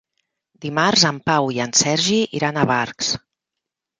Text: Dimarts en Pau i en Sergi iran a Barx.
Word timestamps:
Dimarts 0.63 1.03
en 1.09 1.19
Pau 1.29 1.51
i 1.57 1.61
en 1.67 1.75
Sergi 1.81 2.17
iran 2.39 2.57
a 2.57 2.65
Barx. 2.73 3.13